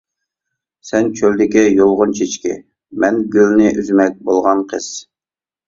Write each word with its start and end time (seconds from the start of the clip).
سەن 0.89 1.09
چۆلدىكى 1.19 1.65
يۇلغۇن 1.65 2.15
چېچىكى، 2.21 2.55
مەن 3.05 3.21
گۈلنى 3.39 3.71
ئۈزمەك 3.77 4.19
بولغان 4.33 4.69
قىز. 4.75 4.93